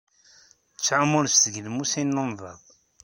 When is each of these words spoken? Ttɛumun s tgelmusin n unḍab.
Ttɛumun 0.77 1.27
s 1.29 1.35
tgelmusin 1.43 2.09
n 2.15 2.21
unḍab. 2.23 2.61